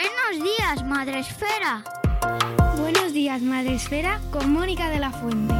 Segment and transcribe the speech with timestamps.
[0.00, 1.84] Buenos días, Madre Esfera.
[2.78, 5.54] Buenos días, Madre Esfera, con Mónica de la Fuente.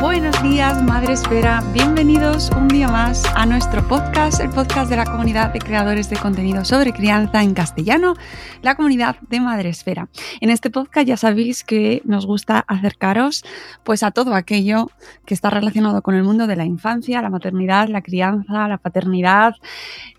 [0.00, 1.64] Buenos días, Madre Esfera.
[1.72, 6.16] Bienvenidos un día más a nuestro podcast, el podcast de la comunidad de creadores de
[6.16, 8.14] contenido sobre crianza en castellano,
[8.62, 10.08] la comunidad de Madre Esfera.
[10.40, 13.44] En este podcast ya sabéis que nos gusta acercaros
[13.82, 14.92] pues a todo aquello
[15.26, 19.54] que está relacionado con el mundo de la infancia, la maternidad, la crianza, la paternidad,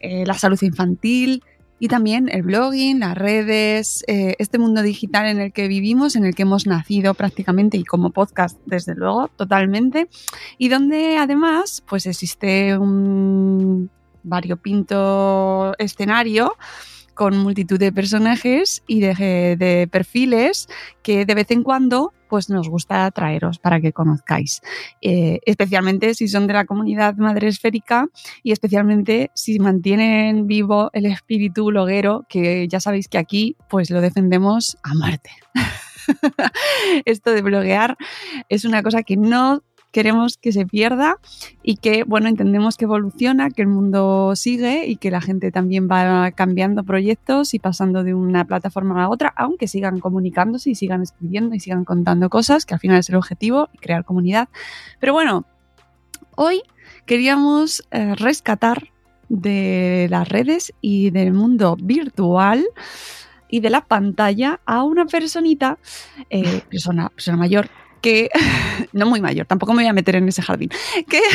[0.02, 1.44] eh, la salud infantil,
[1.84, 6.24] y también el blogging, las redes, eh, este mundo digital en el que vivimos, en
[6.24, 10.08] el que hemos nacido prácticamente y como podcast, desde luego, totalmente,
[10.58, 13.90] y donde además pues existe un
[14.24, 16.56] variopinto escenario
[17.16, 20.70] con multitud de personajes y de, perfiles
[21.02, 24.64] que de vez en cuando pues nos gusta traeros para que conozcáis,
[25.04, 28.08] eh, especialmente si son de la comunidad madre esférica
[28.42, 34.02] y especialmente si mantienen vivo el espíritu bloguero, que ya sabéis que aquí pues lo
[34.02, 35.30] defendemos a muerte.
[37.06, 37.98] Esto de bloguear
[38.50, 39.62] es una cosa que no
[39.94, 41.18] queremos que se pierda
[41.62, 45.88] y que, bueno, entendemos que evoluciona, que el mundo sigue y que la gente también
[45.90, 51.04] va cambiando proyectos y pasando de una plataforma a otra, aunque sigan comunicándose y sigan
[51.04, 54.50] escribiendo y sigan contando cosas, que al final es el objetivo, crear comunidad.
[55.00, 55.46] Pero bueno,
[56.36, 56.64] hoy
[57.06, 58.90] queríamos eh, rescatar
[59.30, 62.66] de las redes y del mundo virtual
[63.48, 65.78] y de la pantalla a una personita,
[66.32, 67.70] eh, persona, persona mayor,
[68.04, 68.30] que,
[68.94, 70.70] no muy mayor, tampoco me voy a meter en ese jardín,
[71.10, 71.22] que...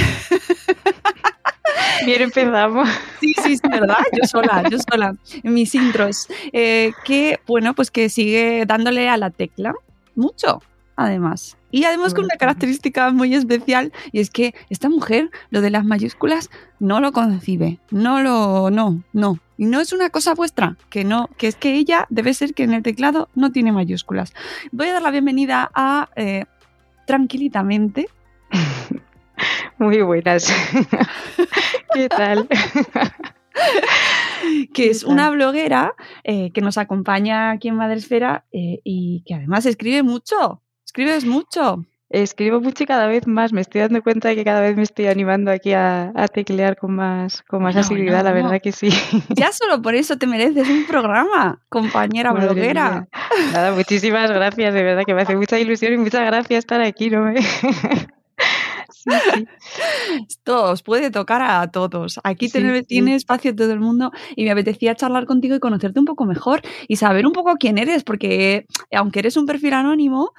[2.07, 2.89] Bien empezamos.
[3.21, 7.91] Sí, sí, es verdad, yo sola, yo sola, en mis intros, eh, que, bueno, pues
[7.91, 9.75] que sigue dándole a la tecla
[10.15, 10.63] mucho,
[10.97, 11.57] además.
[11.71, 15.85] Y además con una característica muy especial, y es que esta mujer, lo de las
[15.85, 19.39] mayúsculas, no lo concibe, no lo, no, no.
[19.57, 22.63] Y no es una cosa vuestra, que no, que es que ella debe ser que
[22.63, 24.33] en el teclado no tiene mayúsculas.
[24.73, 26.45] Voy a dar la bienvenida a eh,
[27.09, 28.09] tranquilitamente.
[29.79, 30.53] Muy buenas.
[31.95, 32.47] ¿Qué tal?
[34.75, 39.65] que es una bloguera eh, que nos acompaña aquí en Madresfera eh, y que además
[39.65, 40.63] escribe mucho.
[40.85, 41.87] Escribes mucho.
[42.11, 43.53] Escribo mucho y cada vez más.
[43.53, 46.95] Me estoy dando cuenta de que cada vez me estoy animando aquí a, teclear con
[46.95, 48.89] más, con más asiduidad, la verdad que sí.
[49.37, 53.09] Ya solo por eso te mereces un programa, compañera bloguera.
[53.53, 57.11] Nada, muchísimas gracias, de verdad que me hace mucha ilusión y muchas gracias estar aquí.
[57.11, 57.33] ¿no?
[58.91, 59.47] Sí, sí.
[60.29, 62.19] Esto os puede tocar a todos.
[62.25, 66.25] Aquí tiene, espacio todo el mundo y me apetecía charlar contigo y conocerte un poco
[66.25, 70.33] mejor y saber un poco quién eres, porque aunque eres un perfil anónimo,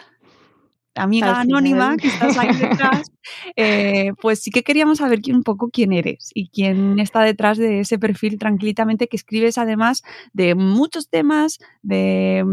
[1.04, 3.12] amiga anónima que estás ahí detrás,
[3.56, 7.82] eh, pues sí que queríamos saber un poco quién eres y quién está detrás de
[7.82, 12.44] ese perfil tranquilitamente que escribes además de muchos temas, de,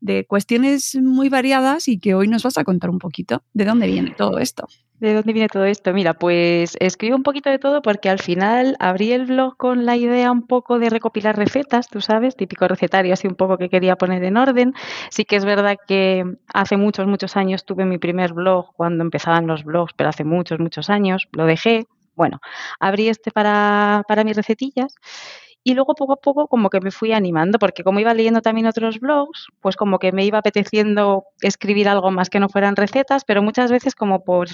[0.00, 3.86] de cuestiones muy variadas y que hoy nos vas a contar un poquito de dónde
[3.86, 4.66] viene todo esto.
[5.00, 5.92] ¿De dónde viene todo esto?
[5.92, 9.96] Mira, pues escribo un poquito de todo porque al final abrí el blog con la
[9.96, 13.94] idea un poco de recopilar recetas, tú sabes, típico recetario así un poco que quería
[13.94, 14.74] poner en orden.
[15.10, 19.46] Sí que es verdad que hace muchos, muchos años tuve mi primer blog cuando empezaban
[19.46, 21.84] los blogs, pero hace muchos, muchos años, lo dejé.
[22.16, 22.40] Bueno,
[22.80, 24.92] abrí este para, para mis recetillas
[25.68, 28.66] y luego poco a poco como que me fui animando, porque como iba leyendo también
[28.66, 33.22] otros blogs, pues como que me iba apeteciendo escribir algo más que no fueran recetas,
[33.26, 34.48] pero muchas veces como por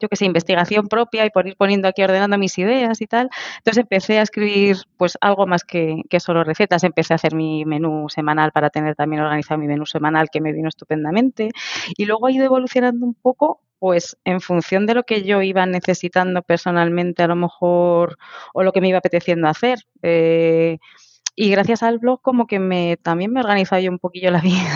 [0.00, 3.28] yo que sé, investigación propia y por ir poniendo aquí ordenando mis ideas y tal.
[3.58, 6.82] Entonces empecé a escribir pues algo más que, solo recetas.
[6.82, 10.52] Empecé a hacer mi menú semanal para tener también organizado mi menú semanal que me
[10.52, 11.50] vino estupendamente.
[11.96, 15.66] Y luego ha ido evolucionando un poco pues en función de lo que yo iba
[15.66, 18.16] necesitando personalmente a lo mejor
[18.54, 19.80] o lo que me iba apeteciendo hacer.
[20.02, 20.78] Eh,
[21.34, 24.40] y gracias al blog como que me también me he organizado yo un poquillo la
[24.40, 24.70] vida.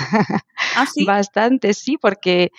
[0.75, 2.51] ¿Ah, Bastante, sí, porque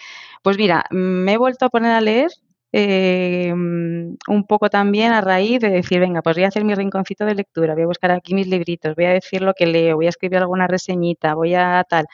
[0.41, 2.31] pues mira, me he vuelto a poner a leer
[2.74, 7.25] eh, un poco también a raíz de decir, venga, pues voy a hacer mi rinconcito
[7.25, 10.08] de lectura, voy a buscar aquí mis libritos, voy a decir lo que leo, voy
[10.08, 12.06] a escribir alguna reseñita, voy a tal.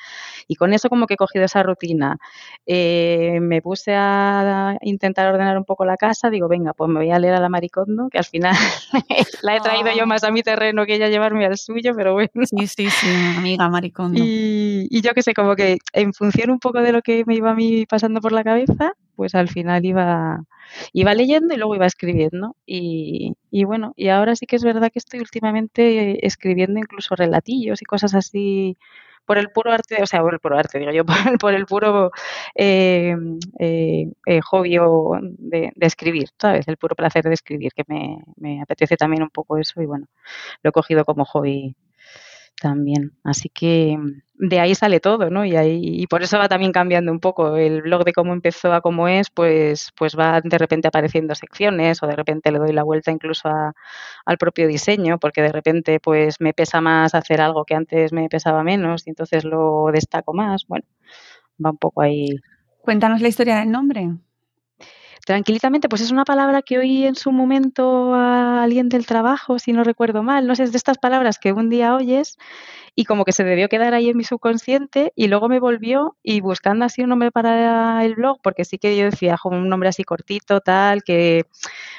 [0.47, 2.17] Y con eso como que he cogido esa rutina.
[2.65, 7.11] Eh, me puse a intentar ordenar un poco la casa, digo, venga, pues me voy
[7.11, 8.53] a leer a la Maricondo, que al final
[9.41, 10.07] la he traído yo ah.
[10.07, 12.29] más a mi terreno que ella llevarme al suyo, pero bueno.
[12.43, 13.07] Sí, sí, sí,
[13.37, 14.19] amiga Maricondo.
[14.23, 17.35] Y, y yo que sé, como que en función un poco de lo que me
[17.35, 20.43] iba a mí pasando por la cabeza, pues al final iba,
[20.93, 22.55] iba leyendo y luego iba escribiendo.
[22.65, 27.81] Y, y, bueno, y ahora sí que es verdad que estoy últimamente escribiendo incluso relatillos
[27.81, 28.77] y cosas así
[29.25, 31.05] por el puro arte, o sea, por el puro arte, digo yo,
[31.39, 32.11] por el, puro
[32.55, 33.15] eh,
[33.59, 34.77] eh, eh, hobby
[35.37, 36.67] de, de, escribir, ¿sabes?
[36.67, 40.07] El puro placer de escribir, que me, me apetece también un poco eso y bueno,
[40.63, 41.75] lo he cogido como hobby
[42.63, 43.11] también.
[43.23, 45.45] Así que mm, de ahí sale todo, ¿no?
[45.45, 48.73] Y ahí y por eso va también cambiando un poco el blog de cómo empezó
[48.73, 52.71] a cómo es, pues pues va de repente apareciendo secciones o de repente le doy
[52.73, 53.49] la vuelta incluso
[54.25, 58.29] al propio diseño, porque de repente pues me pesa más hacer algo que antes me
[58.29, 60.65] pesaba menos y entonces lo destaco más.
[60.67, 60.85] Bueno,
[61.63, 62.27] va un poco ahí.
[62.81, 64.09] Cuéntanos la historia del nombre.
[65.25, 69.71] Tranquilitamente, pues es una palabra que oí en su momento a alguien del trabajo, si
[69.71, 70.45] no recuerdo mal.
[70.47, 72.37] No sé, es de estas palabras que un día oyes
[72.95, 76.41] y como que se debió quedar ahí en mi subconsciente y luego me volvió y
[76.41, 80.03] buscando así un nombre para el blog, porque sí que yo decía un nombre así
[80.03, 81.45] cortito, tal, que,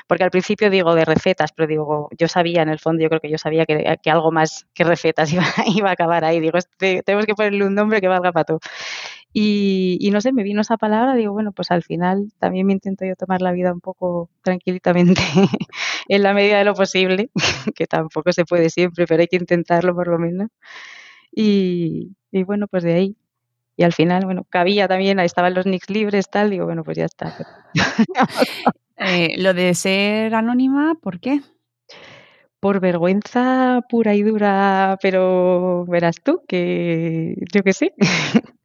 [0.07, 3.21] porque al principio digo de recetas, pero digo, yo sabía en el fondo, yo creo
[3.21, 5.45] que yo sabía que, algo más que recetas iba,
[5.75, 6.41] iba, a acabar ahí.
[6.41, 8.61] Digo, este, tenemos que ponerle un nombre que valga para todo.
[9.37, 13.05] Y, no sé, me vino esa palabra, digo, bueno, pues al final también me intento
[13.05, 15.21] yo tomar la vida un poco tranquilamente
[16.09, 17.31] en la medida de lo posible,
[17.75, 20.51] que tampoco se puede siempre, pero hay que intentarlo por lo menos.
[21.33, 22.15] Y,
[22.47, 23.17] bueno, pues de ahí.
[23.77, 26.97] Y al final, bueno, cabía también, ahí estaban los nicks libres, tal, digo, bueno, pues
[26.97, 27.37] ya está.
[28.97, 31.41] Eh, lo de ser anónima, ¿por qué?
[32.65, 37.93] Por vergüenza pura y dura, pero verás tú que yo que sé.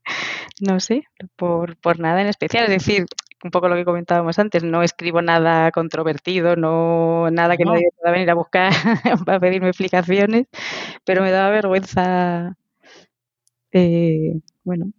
[0.61, 1.03] No sé,
[1.37, 2.65] por, por nada en especial.
[2.65, 3.05] Es decir,
[3.43, 8.11] un poco lo que comentábamos antes, no escribo nada controvertido, no nada que nadie pueda
[8.13, 8.71] venir a buscar
[9.25, 10.47] para pedirme explicaciones,
[11.05, 12.55] pero me daba vergüenza,
[13.71, 14.91] eh, bueno,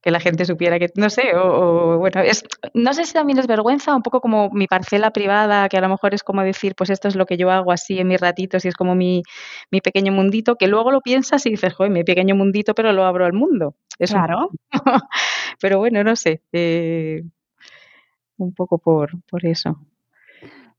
[0.00, 3.46] que la gente supiera que, no sé, o, bueno, es, no sé si también es
[3.46, 6.90] vergüenza, un poco como mi parcela privada, que a lo mejor es como decir, pues
[6.90, 9.22] esto es lo que yo hago así en mis ratitos y es como mi,
[9.70, 13.04] mi pequeño mundito, que luego lo piensas y dices, joder, mi pequeño mundito, pero lo
[13.04, 13.74] abro al mundo.
[13.98, 14.50] Es claro.
[15.60, 17.24] pero bueno, no sé, eh,
[18.36, 19.78] un poco por, por eso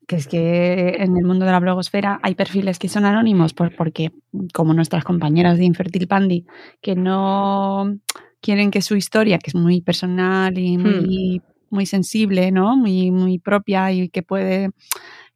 [0.08, 4.12] que es que en el mundo de la blogosfera hay perfiles que son anónimos porque,
[4.56, 6.48] como nuestras compañeras de Infertil Pandi,
[6.82, 8.00] que no
[8.42, 10.82] quieren que su historia, que es muy personal y hmm.
[10.82, 12.76] muy, muy sensible, ¿no?
[12.76, 14.72] Muy, muy propia y que puede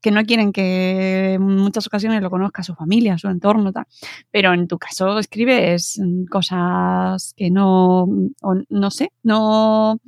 [0.04, 3.86] que no quieren que en muchas ocasiones lo conozca su familia, su entorno, tal.
[4.30, 8.06] pero en tu caso escribes cosas que no,
[8.70, 10.00] no sé, no...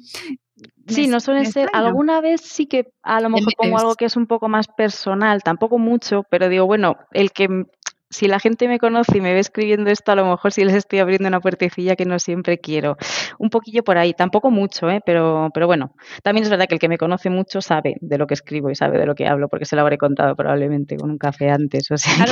[0.87, 1.67] Sí, no suelen ser.
[1.73, 5.41] Alguna vez sí que a lo mejor pongo algo que es un poco más personal,
[5.41, 7.65] tampoco mucho, pero digo, bueno, el que
[8.09, 10.75] si la gente me conoce y me ve escribiendo esto, a lo mejor sí les
[10.75, 12.97] estoy abriendo una puertecilla que no siempre quiero.
[13.39, 15.01] Un poquillo por ahí, tampoco mucho, ¿eh?
[15.05, 15.93] pero, pero bueno,
[16.23, 18.75] también es verdad que el que me conoce mucho sabe de lo que escribo y
[18.75, 21.89] sabe de lo que hablo, porque se lo habré contado probablemente con un café antes.
[21.91, 22.25] O sea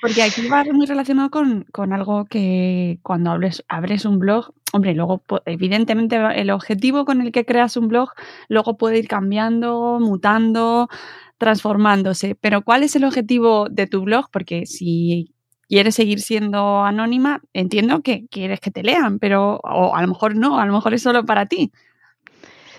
[0.00, 4.94] Porque aquí va muy relacionado con, con algo que cuando hables, abres un blog, hombre,
[4.94, 8.10] luego evidentemente el objetivo con el que creas un blog
[8.48, 10.88] luego puede ir cambiando, mutando
[11.38, 12.34] transformándose.
[12.40, 14.26] Pero ¿cuál es el objetivo de tu blog?
[14.30, 15.34] Porque si
[15.68, 20.36] quieres seguir siendo anónima, entiendo que quieres que te lean, pero o a lo mejor
[20.36, 21.72] no, a lo mejor es solo para ti.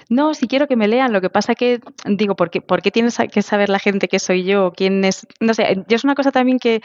[0.10, 2.92] No, si quiero que me lean, lo que pasa que digo, ¿por qué, ¿por qué
[2.92, 4.72] tienes que saber la gente que soy yo?
[4.72, 5.28] ¿Quién es?
[5.42, 6.82] No sé, yo es una cosa también que,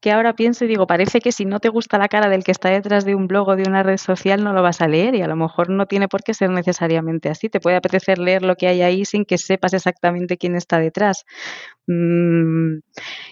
[0.00, 2.50] que ahora pienso y digo, parece que si no te gusta la cara del que
[2.50, 5.14] está detrás de un blog o de una red social no lo vas a leer
[5.14, 7.48] y a lo mejor no tiene por qué ser necesariamente así.
[7.48, 11.24] Te puede apetecer leer lo que hay ahí sin que sepas exactamente quién está detrás.
[11.86, 12.78] Mm,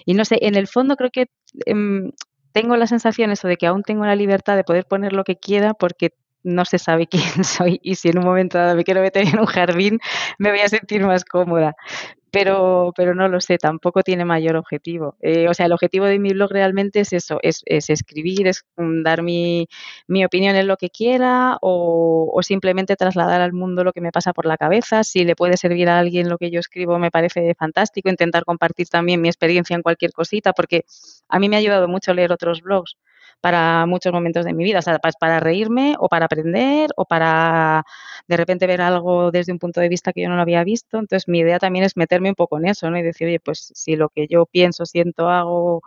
[0.07, 1.27] y no sé, en el fondo creo que...
[1.67, 2.13] Em,
[2.53, 5.37] tengo la sensación eso de que aún tengo la libertad de poder poner lo que
[5.37, 6.11] quiera porque
[6.43, 9.39] no se sabe quién soy y si en un momento dado me quiero meter en
[9.39, 10.01] un jardín
[10.39, 11.75] me voy a sentir más cómoda.
[12.35, 15.17] Pero, pero no lo sé, tampoco tiene mayor objetivo.
[15.21, 18.65] Eh, o sea, el objetivo de mi blog realmente es eso, es, es escribir, es
[18.79, 19.69] mm, dar mi,
[20.07, 24.13] mi, opinión en lo que quiera o, o, simplemente trasladar al mundo lo que me
[24.13, 25.05] pasa por la cabeza.
[25.05, 28.09] Si le puede servir a alguien lo que yo escribo, me parece fantástico.
[28.09, 30.87] Intentar compartir también mi experiencia en cualquier cosita, porque
[31.29, 32.97] a mí me ha ayudado mucho leer otros blogs
[33.43, 37.85] para muchos momentos de mi vida, o sea, para reírme o para aprender o para
[38.29, 40.99] de repente ver algo desde un punto de vista que yo no lo había visto.
[40.99, 42.99] Entonces, mi idea también es meterme un poco en eso, ¿no?
[42.99, 45.83] Y decir, oye, pues si lo que yo pienso, siento, hago,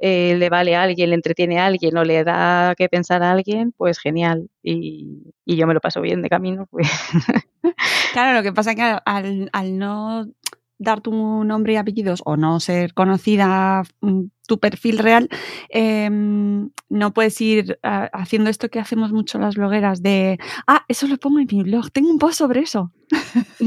[0.00, 3.30] eh, le vale a alguien, le entretiene a alguien o le da que pensar a
[3.30, 4.48] alguien, pues genial.
[4.62, 6.88] Y, y yo me lo paso bien de camino, pues.
[8.12, 10.26] Claro, lo que pasa es que al, al no
[10.78, 11.12] dar tu
[11.44, 15.28] nombre y apellidos o no ser conocida mm, tu perfil real,
[15.68, 21.06] em, no puedes ir ah, haciendo esto que hacemos mucho las blogueras de, ah, eso
[21.06, 22.90] lo pongo en mi blog, tengo un post sobre eso.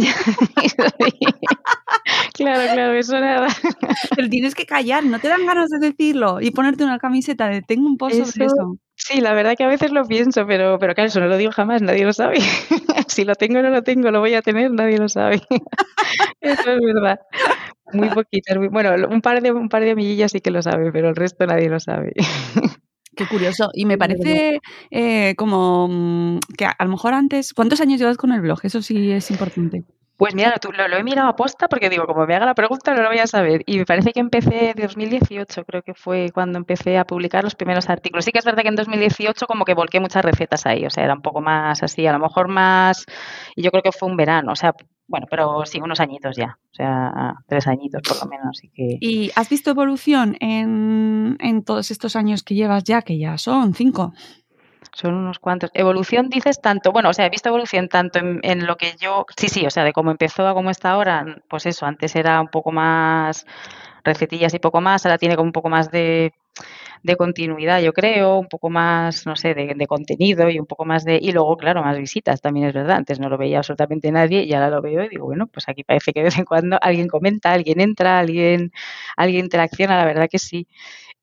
[2.34, 3.48] claro, claro, eso nada.
[4.16, 7.62] Pero tienes que callar, no te dan ganas de decirlo y ponerte una camiseta de
[7.62, 8.78] tengo un post sobre eso.
[8.96, 11.52] Sí, la verdad que a veces lo pienso, pero, pero claro, eso no lo digo
[11.52, 12.38] jamás, nadie lo sabe.
[13.08, 15.42] si lo tengo o no lo tengo, lo voy a tener, nadie lo sabe.
[16.42, 17.20] eso es verdad.
[17.94, 21.10] Muy poquitas, bueno, un par de un par de amiguillas sí que lo saben, pero
[21.10, 22.14] el resto nadie lo sabe.
[23.16, 23.70] Qué curioso.
[23.74, 28.32] Y me parece eh, como mm, que a lo mejor antes, ¿cuántos años llevas con
[28.32, 28.60] el blog?
[28.64, 29.84] Eso sí es importante.
[30.22, 32.94] Pues mira, lo, lo, he mirado a posta porque digo, como me haga la pregunta
[32.94, 33.64] no lo voy a saber.
[33.66, 37.56] Y me parece que empecé en 2018, creo que fue cuando empecé a publicar los
[37.56, 38.24] primeros artículos.
[38.24, 41.06] Sí que es verdad que en 2018 como que volqué muchas recetas ahí, o sea,
[41.06, 43.04] era un poco más así, a lo mejor más,
[43.56, 44.76] y yo creo que fue un verano, o sea,
[45.12, 48.58] bueno, pero sí, unos añitos ya, o sea, tres añitos por lo menos.
[48.58, 48.98] Así que...
[49.00, 53.76] ¿Y has visto evolución en, en todos estos años que llevas ya, que ya son
[53.76, 54.14] cinco?
[54.94, 55.70] son unos cuantos.
[55.74, 59.48] Evolución dices tanto, bueno, o sea, he visto evolución tanto en, lo que yo, sí,
[59.48, 62.50] sí, o sea, de cómo empezó a cómo está ahora, pues eso, antes era un
[62.50, 63.46] poco más
[64.04, 66.34] recetillas y poco más, ahora tiene como un poco más de,
[67.04, 71.04] de continuidad, yo creo, un poco más, no sé, de, contenido y un poco más
[71.04, 71.20] de...
[71.22, 72.98] Y luego, claro, más visitas, también es verdad.
[72.98, 75.84] Antes no lo veía absolutamente nadie y ahora lo veo y digo, bueno, pues aquí
[75.84, 78.72] parece que de vez en cuando alguien comenta, alguien entra, alguien,
[79.18, 80.68] alguien interacciona, la verdad que sí.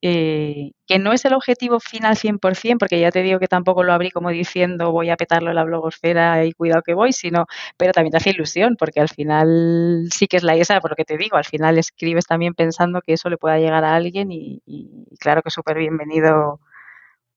[0.00, 3.92] Eh, que no es el objetivo final 100%, porque ya te digo que tampoco lo
[3.92, 7.92] abrí como diciendo voy a petarlo en la blogosfera y cuidado que voy, sino, pero
[7.92, 11.04] también te hace ilusión, porque al final sí que es la esa, por lo que
[11.04, 14.62] te digo, al final escribes también pensando que eso le pueda llegar a alguien y,
[14.66, 16.60] y claro que es súper bienvenido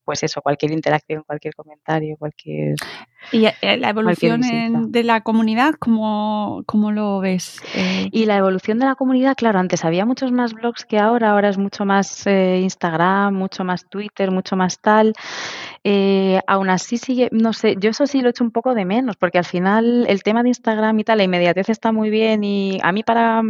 [0.03, 2.75] pues eso, cualquier interacción, cualquier comentario, cualquier...
[3.31, 4.41] ¿Y eh, la evolución
[4.91, 7.61] de la comunidad, cómo, cómo lo ves?
[7.75, 11.31] Eh, y la evolución de la comunidad, claro, antes había muchos más blogs que ahora,
[11.31, 15.13] ahora es mucho más eh, Instagram, mucho más Twitter, mucho más tal.
[16.47, 19.17] aún así sigue, no sé, yo eso sí lo he hecho un poco de menos,
[19.17, 22.79] porque al final el tema de Instagram y tal, la inmediatez está muy bien y
[22.81, 23.43] a mí para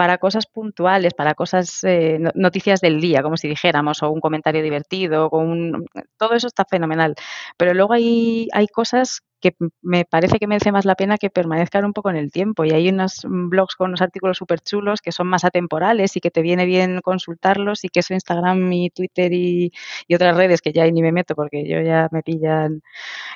[0.00, 4.62] para cosas puntuales, para cosas, eh, noticias del día, como si dijéramos, o un comentario
[4.62, 5.84] divertido, un,
[6.16, 7.14] todo eso está fenomenal.
[7.58, 11.84] Pero luego hay, hay cosas que me parece que merece más la pena que permanezcan
[11.84, 12.64] un poco en el tiempo.
[12.64, 16.30] Y hay unos blogs con unos artículos súper chulos que son más atemporales y que
[16.30, 19.70] te viene bien consultarlos y que eso Instagram y Twitter y,
[20.08, 22.82] y otras redes que ya ni me meto porque yo ya me pillan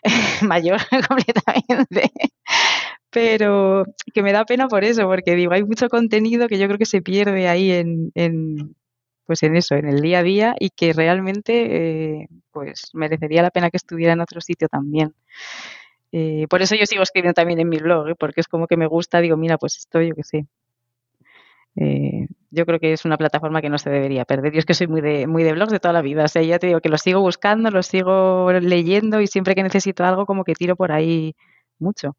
[0.43, 0.79] mayor
[1.09, 2.11] completamente
[3.15, 6.79] pero que me da pena por eso, porque digo, hay mucho contenido que yo creo
[6.79, 8.75] que se pierde ahí en, en
[9.25, 13.51] pues en eso, en el día a día y que realmente eh, pues merecería la
[13.51, 15.15] pena que estuviera en otro sitio también.
[16.13, 18.15] Eh, por eso yo sigo escribiendo también en mi blog, ¿eh?
[18.19, 20.47] porque es como que me gusta, digo, mira, pues esto yo que sé.
[22.51, 24.53] yo creo que es una plataforma que no se debería perder.
[24.53, 26.25] Yo es que soy muy de, muy de blogs de toda la vida.
[26.25, 29.63] O sea, ya te digo que lo sigo buscando, lo sigo leyendo y siempre que
[29.63, 31.35] necesito algo como que tiro por ahí
[31.79, 32.17] mucho.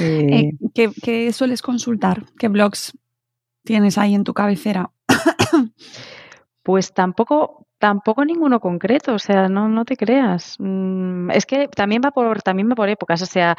[0.00, 2.24] Eh, ¿qué, ¿Qué sueles consultar?
[2.38, 2.98] ¿Qué blogs
[3.64, 4.90] tienes ahí en tu cabecera?
[6.62, 10.56] Pues tampoco, Tampoco ninguno concreto, o sea, no, no te creas.
[10.58, 13.58] Mm, es que también va por, también va por épocas, o sea,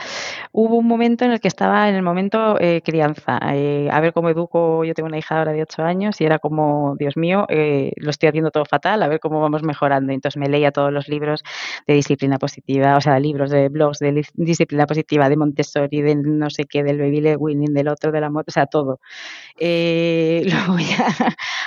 [0.51, 4.13] hubo un momento en el que estaba en el momento eh, crianza, eh, a ver
[4.13, 7.45] cómo educo, yo tengo una hija ahora de 8 años y era como, Dios mío,
[7.49, 10.11] eh, lo estoy haciendo todo fatal, a ver cómo vamos mejorando.
[10.11, 11.43] Entonces me leía todos los libros
[11.85, 16.49] de disciplina positiva, o sea, libros de blogs de disciplina positiva, de Montessori, de no
[16.49, 18.99] sé qué, del baby winning, del otro, de la moto, o sea, todo.
[19.59, 21.07] luego ya,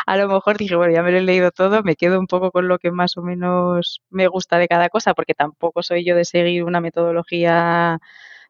[0.06, 2.47] a lo mejor dije, bueno, ya me lo he leído todo, me quedo un poco
[2.50, 6.16] con lo que más o menos me gusta de cada cosa, porque tampoco soy yo
[6.16, 8.00] de seguir una metodología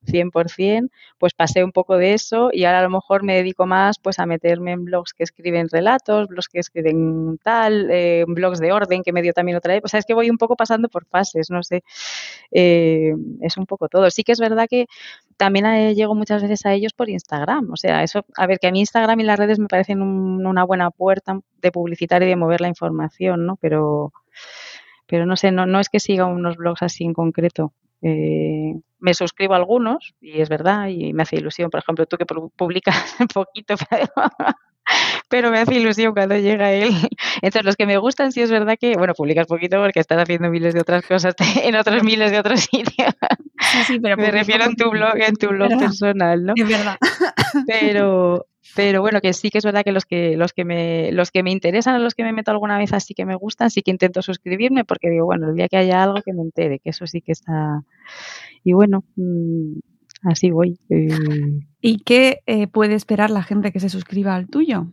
[0.07, 3.99] 100%, pues pasé un poco de eso y ahora a lo mejor me dedico más
[3.99, 8.73] pues a meterme en blogs que escriben relatos, blogs que escriben tal, eh, blogs de
[8.73, 9.83] orden que me dio también otra vez.
[9.85, 11.83] O sea, es que voy un poco pasando por fases, no sé,
[12.53, 14.11] eh, es un poco todo.
[14.11, 14.87] Sí que es verdad que
[15.37, 18.69] también eh, llego muchas veces a ellos por Instagram, o sea, eso, a ver, que
[18.69, 22.37] a mí Instagram y las redes me parecen una buena puerta de publicitar y de
[22.37, 23.57] mover la información, ¿no?
[23.57, 24.13] Pero
[25.07, 27.73] pero no sé, no, no es que siga unos blogs así en concreto.
[28.99, 31.71] Me suscribo a algunos y es verdad y me hace ilusión.
[31.71, 33.75] Por ejemplo, tú que publicas poquito,
[35.51, 36.91] me hace ilusión cuando llega él.
[37.43, 40.51] Entonces, los que me gustan, sí es verdad que, bueno, publicas poquito porque estás haciendo
[40.51, 43.15] miles de otras cosas en otros miles de otros sitios.
[43.61, 46.53] Sí, sí, pero me refiero en tu blog, en tu blog personal, ¿no?
[46.57, 46.97] Es verdad.
[47.67, 51.31] Pero, pero bueno, que sí que es verdad que los que los que me los
[51.31, 53.83] que me interesan o los que me meto alguna vez así que me gustan, sí
[53.83, 56.91] que intento suscribirme porque digo, bueno, el día que haya algo que me entere, que
[56.91, 57.83] eso sí que está
[58.65, 59.79] y bueno, mm,
[60.23, 60.79] así voy.
[60.91, 61.09] Eh.
[61.81, 64.87] ¿Y qué eh, puede esperar la gente que se suscriba al tuyo?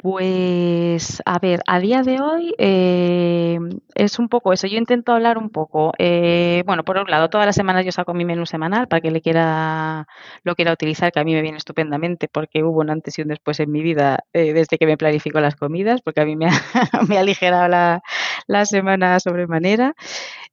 [0.00, 3.58] Pues, a ver, a día de hoy eh,
[3.96, 4.68] es un poco eso.
[4.68, 5.92] Yo intento hablar un poco.
[5.98, 9.10] Eh, bueno, por un lado, todas las semanas yo saco mi menú semanal para que
[9.10, 10.06] le quiera,
[10.44, 13.28] lo quiera utilizar, que a mí me viene estupendamente porque hubo un antes y un
[13.28, 16.46] después en mi vida eh, desde que me planifico las comidas, porque a mí me
[16.46, 16.52] ha,
[17.08, 18.02] me ha aligerado la,
[18.46, 19.96] la semana sobremanera.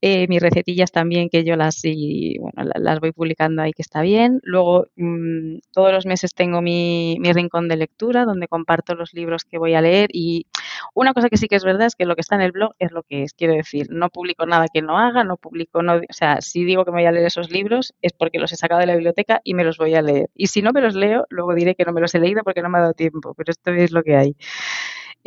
[0.01, 4.01] Eh, mis recetillas también, que yo las, y, bueno, las voy publicando ahí, que está
[4.01, 4.39] bien.
[4.43, 9.45] Luego, mm, todos los meses tengo mi, mi, rincón de lectura, donde comparto los libros
[9.45, 10.09] que voy a leer.
[10.13, 10.47] Y
[10.93, 12.73] una cosa que sí que es verdad es que lo que está en el blog
[12.79, 13.33] es lo que es.
[13.33, 16.85] Quiero decir, no publico nada que no haga, no publico, no, o sea, si digo
[16.85, 19.41] que me voy a leer esos libros es porque los he sacado de la biblioteca
[19.43, 20.29] y me los voy a leer.
[20.35, 22.61] Y si no me los leo, luego diré que no me los he leído porque
[22.61, 24.35] no me ha dado tiempo, pero esto es lo que hay.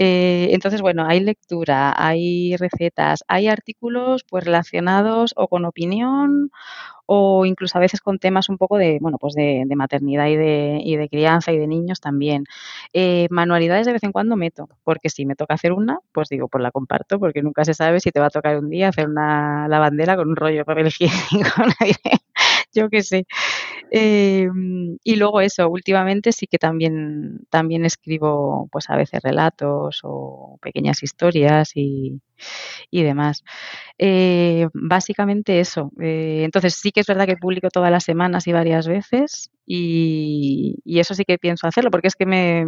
[0.00, 6.50] Eh, entonces, bueno, hay lectura, hay recetas, hay artículos pues relacionados o con opinión
[7.07, 10.81] o incluso a veces con temas un poco de, bueno, pues de, maternidad y de,
[10.85, 12.45] y de, crianza y de niños también.
[12.93, 16.49] Eh, manualidades de vez en cuando meto, porque si me toca hacer una, pues digo,
[16.49, 19.09] pues la comparto, porque nunca se sabe si te va a tocar un día hacer
[19.09, 21.50] una lavandera con un rollo de papel higiénico,
[22.75, 23.26] yo qué sé.
[23.90, 24.49] Eh,
[25.04, 31.02] y luego eso, últimamente sí que también, también escribo pues a veces relatos o pequeñas
[31.02, 32.21] historias y,
[32.90, 33.45] y demás.
[33.99, 35.92] Eh, básicamente eso.
[36.00, 40.76] Eh, entonces sí que es verdad que publico todas las semanas y varias veces y,
[40.85, 42.66] y, eso sí que pienso hacerlo porque es que me,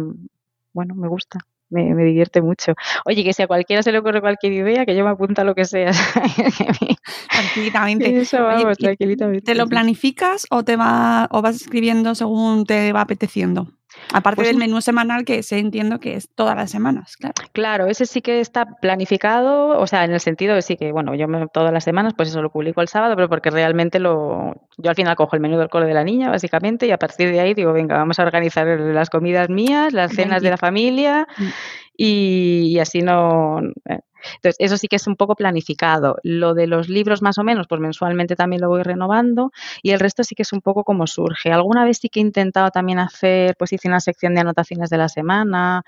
[0.73, 1.39] bueno, me gusta
[1.71, 2.73] me, divierte mucho.
[3.05, 5.55] Oye, que si a cualquiera se le ocurre cualquier idea, que yo me apunta lo
[5.55, 5.91] que sea.
[7.31, 8.21] tranquilamente.
[8.21, 9.45] Eso vamos, tranquilitamente.
[9.45, 13.67] ¿Te lo planificas o te va, o vas escribiendo según te va apeteciendo?
[14.13, 17.33] Aparte pues del menú semanal que se entiendo que es todas las semanas, claro.
[17.53, 21.15] Claro, ese sí que está planificado, o sea, en el sentido de sí que, bueno,
[21.15, 24.55] yo me, todas las semanas, pues eso lo publico el sábado, pero porque realmente lo,
[24.77, 27.31] yo al final cojo el menú del cole de la niña, básicamente, y a partir
[27.31, 31.27] de ahí digo, venga, vamos a organizar las comidas mías, las cenas de la familia,
[31.37, 31.47] mm.
[31.95, 33.99] Y, y así no, eh,
[34.35, 36.17] entonces, eso sí que es un poco planificado.
[36.23, 39.99] Lo de los libros más o menos, pues mensualmente también lo voy renovando y el
[39.99, 41.51] resto sí que es un poco como surge.
[41.51, 44.97] Alguna vez sí que he intentado también hacer, pues hice una sección de anotaciones de
[44.97, 45.83] la semana.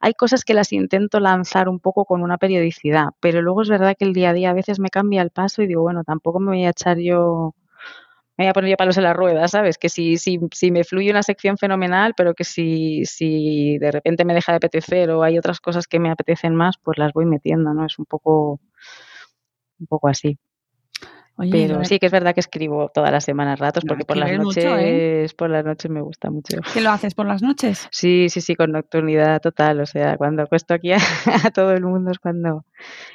[0.00, 3.96] Hay cosas que las intento lanzar un poco con una periodicidad, pero luego es verdad
[3.98, 6.40] que el día a día a veces me cambia el paso y digo, bueno, tampoco
[6.40, 7.54] me voy a echar yo
[8.36, 9.78] me voy a poner yo palos en la rueda, ¿sabes?
[9.78, 14.24] Que si, si, si me fluye una sección fenomenal, pero que si, si de repente
[14.24, 17.26] me deja de apetecer o hay otras cosas que me apetecen más, pues las voy
[17.26, 17.86] metiendo, ¿no?
[17.86, 18.60] Es un poco,
[19.78, 20.36] un poco así.
[21.36, 24.38] pero sí que es verdad que escribo todas las semanas ratos porque por las ¿eh?
[24.38, 26.56] noches por las noches me gusta mucho.
[26.72, 27.86] ¿Qué lo haces por las noches?
[27.92, 30.98] Sí, sí, sí, con nocturnidad total, o sea, cuando acuesto aquí a,
[31.44, 32.64] a todo el mundo es cuando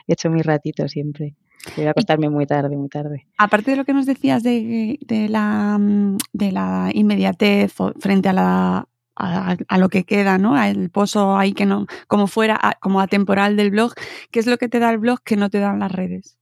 [0.08, 1.36] he hecho mi ratito siempre.
[1.76, 3.28] Voy a acostarme muy tarde, muy tarde.
[3.38, 4.98] Aparte de lo que nos decías de,
[5.30, 10.62] la, mm, de la inmediatez frente a la, a, lo que queda, ¿no?
[10.62, 13.94] El pozo ahí que no, como fuera, como atemporal del blog.
[14.32, 16.38] ¿Qué es lo que te da el blog que no te dan las redes?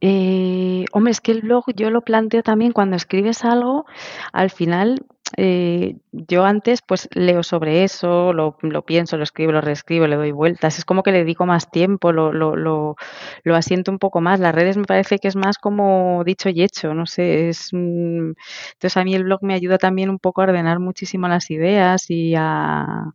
[0.00, 3.84] Eh, hombre, es que el blog yo lo planteo también cuando escribes algo,
[4.32, 5.04] al final
[5.36, 10.32] eh, yo antes pues leo sobre eso, lo, pienso, lo escribo, lo reescribo, le doy
[10.32, 10.78] vueltas.
[10.78, 12.96] Es como que le dedico más tiempo, lo, lo, lo,
[13.44, 14.40] lo, asiento un poco más.
[14.40, 17.48] Las redes me parece que es más como dicho y hecho, no sé.
[17.48, 21.50] Es, entonces a mí el blog me ayuda también un poco a ordenar muchísimo las
[21.50, 23.12] ideas y a,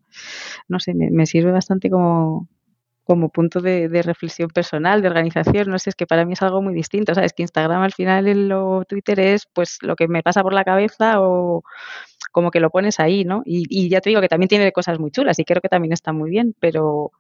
[0.68, 2.48] no sé, me sirve bastante como,
[3.04, 6.62] como punto de, reflexión personal, de organización, no sé, es que para mí es algo
[6.62, 7.34] muy distinto, ¿sabes?
[7.34, 11.22] Que Instagram al final o Twitter es pues lo que me pasa por la cabeza
[11.22, 11.64] o
[12.32, 13.44] como que lo pones ahí, ¿no?
[13.46, 15.94] Y, y, ya te digo que también tiene cosas muy chulas y creo que también
[15.94, 17.12] está muy bien, pero,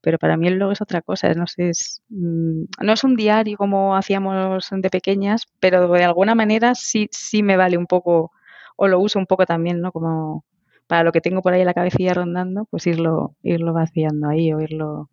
[0.00, 3.16] pero para mí el blog es otra cosa, no sé, es, mm, no es un
[3.16, 8.32] diario como hacíamos de pequeñas, pero de alguna manera sí, sí me vale un poco,
[8.76, 9.92] o lo uso un poco también, ¿no?
[9.92, 10.44] Como
[10.86, 14.52] para lo que tengo por ahí en la cabecilla rondando, pues irlo, irlo vaciando ahí
[14.52, 15.10] o irlo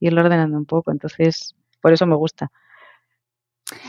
[0.00, 0.90] irlo ordenando un poco.
[0.92, 2.50] Entonces, por eso me gusta.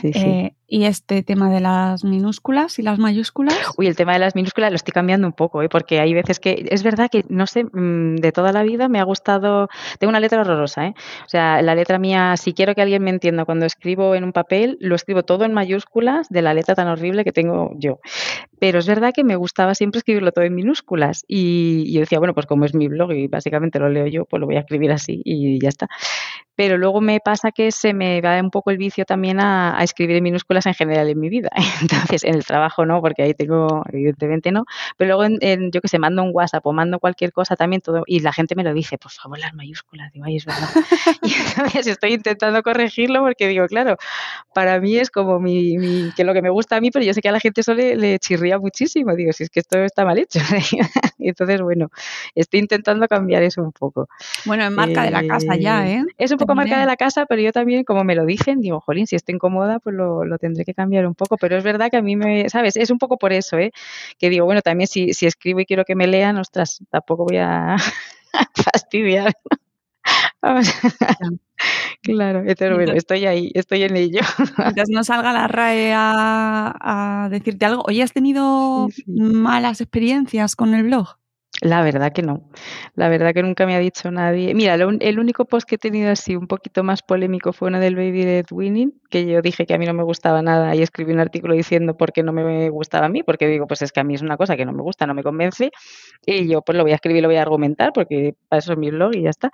[0.02, 3.56] Eh, y este tema de las minúsculas y las mayúsculas.
[3.76, 5.68] Uy, el tema de las minúsculas lo estoy cambiando un poco, ¿eh?
[5.68, 9.00] porque hay veces que es verdad que no sé, mm, de toda la vida me
[9.00, 9.68] ha gustado.
[9.98, 10.94] Tengo una letra horrorosa, ¿eh?
[11.26, 14.32] O sea, la letra mía, si quiero que alguien me entienda cuando escribo en un
[14.32, 17.98] papel, lo escribo todo en mayúsculas de la letra tan horrible que tengo yo.
[18.60, 21.24] Pero es verdad que me gustaba siempre escribirlo todo en minúsculas.
[21.26, 24.40] Y, yo decía, bueno, pues como es mi blog y básicamente lo leo yo, pues
[24.40, 25.88] lo voy a escribir así y ya está.
[26.60, 30.16] Pero luego me pasa que se me va un poco el vicio también a, escribir
[30.16, 31.48] en minúsculas en general en mi vida.
[31.80, 34.66] Entonces, en el trabajo no, porque ahí tengo, evidentemente no.
[34.98, 38.02] Pero luego, en, yo que sé, mando un WhatsApp o mando cualquier cosa también, todo,
[38.04, 40.12] y la gente me lo dice, por favor, las mayúsculas.
[40.12, 40.68] Digo, ay, es verdad.
[41.22, 43.96] y entonces estoy intentando corregirlo porque digo, claro,
[44.52, 47.14] para mí es como mi, mi, que lo que me gusta a mí, pero yo
[47.14, 49.14] sé que a la gente eso le, le chirría muchísimo.
[49.14, 50.40] Digo, si es que esto está mal hecho.
[51.18, 51.90] y entonces, bueno,
[52.34, 54.10] estoy intentando cambiar eso un poco.
[54.44, 56.04] Bueno, es marca de la casa ya, ¿eh?
[56.18, 58.80] Es un poco marca de la casa, pero yo también, como me lo dicen, digo,
[58.80, 61.36] jolín, si estoy incómoda, pues lo, lo, tendré que cambiar un poco.
[61.36, 62.76] Pero es verdad que a mí me, ¿sabes?
[62.76, 63.72] Es un poco por eso, ¿eh?
[64.18, 67.38] Que digo, bueno, también si, si escribo y quiero que me lean, ostras, tampoco voy
[67.38, 67.76] a
[68.54, 69.32] fastidiar.
[72.02, 74.20] Claro, entonces, bueno, estoy ahí, estoy en ello.
[74.56, 77.82] Mientras no salga la RAE a, decirte algo.
[77.86, 81.18] Oye, ¿has tenido malas experiencias con el blog?
[81.62, 82.42] La verdad que no.
[82.94, 84.54] La verdad que nunca me ha dicho nadie.
[84.54, 87.96] Mira, el único post que he tenido así un poquito más polémico fue uno del
[87.96, 91.12] Baby Dead Winning, que yo dije que a mí no me gustaba nada y escribí
[91.12, 94.00] un artículo diciendo por qué no me gustaba a mí, porque digo, pues es que
[94.00, 95.70] a mí es una cosa que no me gusta, no me convence,
[96.24, 98.78] y yo pues lo voy a escribir, lo voy a argumentar, porque para eso es
[98.78, 99.50] mi blog y ya está.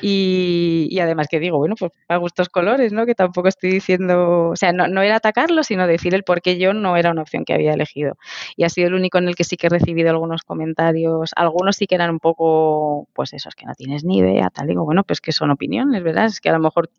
[0.00, 3.04] Y, además que digo, bueno, pues a gustos colores, ¿no?
[3.04, 6.56] Que tampoco estoy diciendo, o sea, no, no era atacarlo, sino decir el por qué
[6.58, 8.16] yo no era una opción que había elegido.
[8.56, 11.76] Y ha sido el único en el que sí que he recibido algunos comentarios algunos
[11.76, 15.04] sí que eran un poco, pues esos que no tienes ni idea, tal, digo, bueno,
[15.04, 16.26] pues que son opiniones, ¿verdad?
[16.26, 16.90] Es que a lo mejor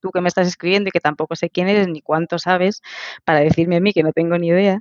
[0.00, 2.82] tú que me estás escribiendo y que tampoco sé quién eres ni cuánto sabes
[3.24, 4.80] para decirme a mí que no tengo ni idea,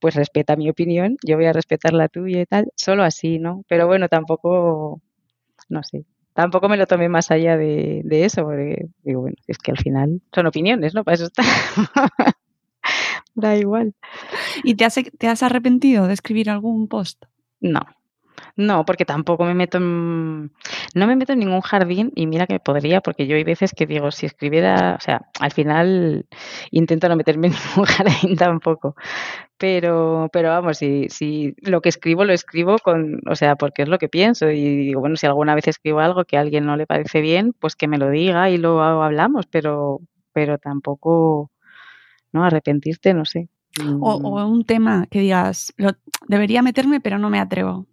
[0.00, 3.64] pues respeta mi opinión, yo voy a respetar la tuya y tal, solo así, ¿no?
[3.68, 5.00] Pero bueno, tampoco,
[5.68, 9.70] no sé, tampoco me lo tomé más allá de, eso, porque digo, bueno, es que
[9.70, 11.04] al final son opiniones, ¿no?
[11.04, 11.42] Para eso está.
[13.34, 13.94] da igual.
[14.64, 17.24] ¿Y te has, te has arrepentido de escribir algún post?
[17.60, 17.82] No,
[18.56, 20.52] no, porque tampoco me meto en,
[20.94, 23.86] no me meto en ningún jardín y mira que podría, porque yo hay veces que
[23.86, 26.26] digo, si escribiera, o sea, al final
[26.70, 28.94] intento no meterme en ningún jardín tampoco.
[29.58, 33.88] Pero, pero vamos, si, si lo que escribo lo escribo con, o sea, porque es
[33.88, 36.76] lo que pienso y digo, bueno, si alguna vez escribo algo que a alguien no
[36.76, 40.00] le parece bien, pues que me lo diga y lo hablamos, pero,
[40.32, 41.50] pero tampoco,
[42.32, 43.48] no arrepentirte, no sé.
[43.80, 45.92] O, o, un tema que digas, lo,
[46.28, 47.86] debería meterme, pero no me atrevo.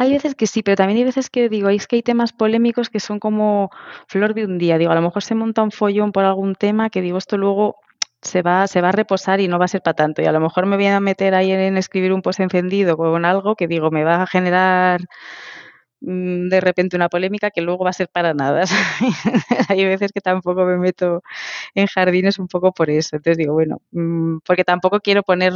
[0.00, 2.88] Hay veces que sí, pero también hay veces que digo, es que hay temas polémicos
[2.88, 3.70] que son como
[4.08, 4.78] flor de un día.
[4.78, 7.76] Digo, a lo mejor se monta un follón por algún tema que digo, esto luego
[8.22, 10.22] se va, se va a reposar y no va a ser para tanto.
[10.22, 13.26] Y a lo mejor me voy a meter ahí en, escribir un post encendido con
[13.26, 15.02] algo que digo, me va a generar
[16.00, 18.64] mm, de repente una polémica que luego va a ser para nada.
[19.68, 21.22] Hay veces que tampoco me meto
[21.74, 23.16] en jardines un poco por eso.
[23.16, 25.52] Entonces digo, bueno, mm, porque tampoco quiero poner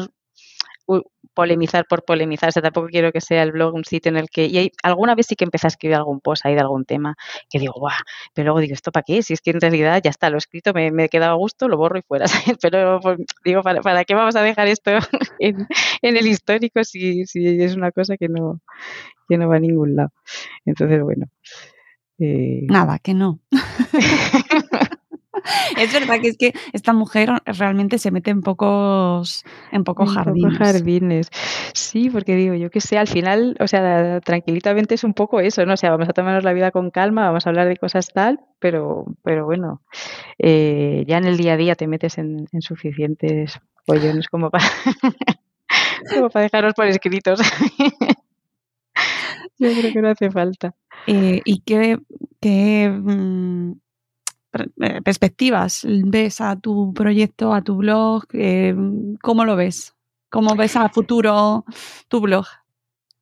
[1.34, 2.48] polemizar por polemizar.
[2.48, 4.46] O sea, tampoco quiero que sea el blog un sitio en el que.
[4.46, 7.16] Y alguna vez sí que empecé a escribir algún post ahí de algún tema
[7.50, 7.92] que digo, guau,
[8.34, 9.22] pero luego digo, ¿esto para qué?
[9.22, 11.68] Si es que en realidad ya está, lo escrito, me, me he quedado a gusto,
[11.68, 12.26] lo borro y fuera.
[12.62, 14.90] pero pues, digo, ¿para, qué vamos a dejar esto
[15.38, 15.66] en,
[16.02, 18.60] el histórico si, si es una cosa que no,
[19.28, 20.12] que no va a ningún lado?
[20.64, 21.26] Entonces, bueno.
[22.18, 22.66] Eh...
[22.68, 23.40] Nada, que no.
[25.78, 30.58] es verdad que es que esta mujer realmente se mete en pocos, en pocos jardines.
[30.58, 31.30] jardines.
[31.74, 35.64] Sí, porque digo, yo que sé, al final, o sea, tranquilitamente es un poco eso,
[35.66, 35.74] ¿no?
[35.74, 38.40] O sea, vamos a tomarnos la vida con calma, vamos a hablar de cosas tal,
[38.58, 39.82] pero, pero bueno,
[40.38, 44.64] eh, ya en el día a día te metes en, suficientes pollones como para,
[46.14, 47.40] como para dejaros por escritos.
[49.58, 50.74] yo creo que no hace falta.
[51.06, 51.98] Eh, ¿Y qué,
[52.40, 53.72] qué mm,
[55.04, 58.24] perspectivas ves a tu proyecto, a tu blog?
[58.32, 58.74] Eh,
[59.22, 59.94] ¿Cómo lo ves?
[60.30, 61.64] ¿Cómo ves a futuro
[62.08, 62.46] tu blog?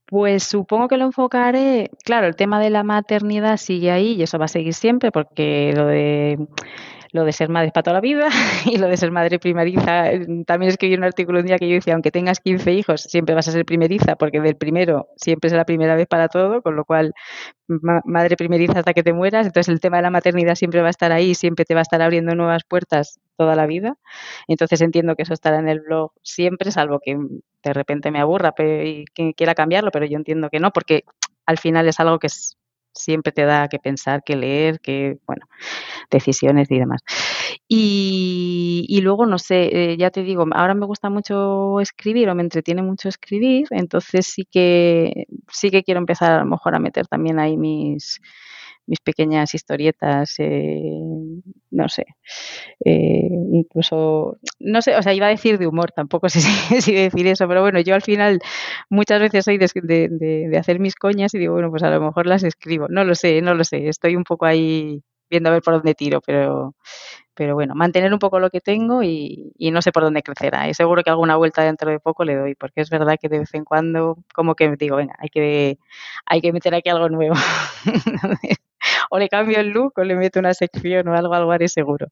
[0.06, 4.38] Pues supongo que lo enfocaré, claro, el tema de la maternidad sigue ahí y eso
[4.38, 6.38] va a seguir siempre porque lo de
[7.12, 8.28] lo de ser madre para toda la vida
[8.64, 10.04] y lo de ser madre primeriza.
[10.46, 13.46] También escribí un artículo un día que yo decía, aunque tengas 15 hijos, siempre vas
[13.48, 16.84] a ser primeriza, porque del primero siempre es la primera vez para todo, con lo
[16.84, 17.12] cual
[18.04, 19.46] madre primeriza hasta que te mueras.
[19.46, 21.82] Entonces el tema de la maternidad siempre va a estar ahí, siempre te va a
[21.82, 23.96] estar abriendo nuevas puertas toda la vida.
[24.48, 27.16] Entonces entiendo que eso estará en el blog siempre, salvo que
[27.62, 31.04] de repente me aburra y que quiera cambiarlo, pero yo entiendo que no, porque
[31.46, 32.56] al final es algo que es
[32.94, 35.46] siempre te da que pensar, que leer, que, bueno,
[36.10, 37.02] decisiones y demás.
[37.68, 42.34] Y, y luego, no sé, eh, ya te digo, ahora me gusta mucho escribir o
[42.34, 46.78] me entretiene mucho escribir, entonces sí que, sí que quiero empezar a lo mejor a
[46.78, 48.20] meter también ahí mis
[48.86, 51.00] mis pequeñas historietas, eh,
[51.70, 52.06] no sé,
[52.84, 56.40] eh, incluso, no sé, o sea, iba a decir de humor, tampoco sé
[56.80, 58.40] si, decir eso, pero bueno, yo al final
[58.90, 62.26] muchas veces soy de, de, hacer mis coñas y digo, bueno, pues a lo mejor
[62.26, 65.62] las escribo, no lo sé, no lo sé, estoy un poco ahí viendo a ver
[65.62, 66.74] por dónde tiro, pero,
[67.34, 70.68] pero bueno, mantener un poco lo que tengo y, y, no sé por dónde crecerá.
[70.68, 73.38] Y seguro que alguna vuelta dentro de poco le doy, porque es verdad que de
[73.40, 75.78] vez en cuando como que digo, venga, hay que,
[76.26, 77.34] hay que meter aquí algo nuevo.
[79.10, 82.08] o le cambio el look o le meto una sección o algo, algo haré seguro.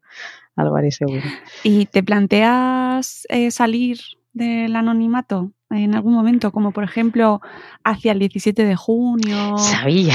[0.57, 1.23] Algo haré seguro.
[1.63, 3.99] ¿Y te planteas eh, salir
[4.33, 7.41] del anonimato en algún momento, como por ejemplo
[7.85, 9.59] hacia el 17 de junio?
[9.59, 10.15] Sabía.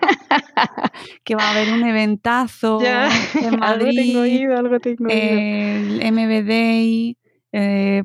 [1.24, 7.16] que va a haber un eventazo en Madrid, algo tengo algo tengo el MBD
[7.52, 8.04] eh,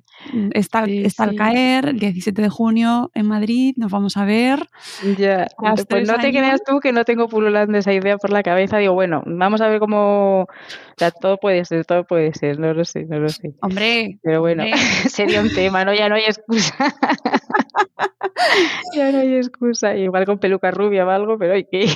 [0.52, 4.70] está, está al caer, el 17 de junio en Madrid, nos vamos a ver.
[5.18, 8.78] Ya, pues no te creas tú que no tengo pululando esa idea por la cabeza.
[8.78, 10.48] Digo, bueno, vamos a ver cómo.
[10.94, 13.54] O sea, todo puede ser, todo puede ser, no lo sé, no lo sé.
[13.62, 14.20] Hombre.
[14.22, 14.64] Pero bueno,
[15.10, 15.94] sería un tema, ¿no?
[15.94, 16.76] Ya no hay excusa.
[18.96, 19.96] ya no hay excusa.
[19.96, 21.88] Igual con peluca rubia o algo, pero hay que